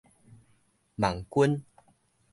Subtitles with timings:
[0.95, 1.61] 網軍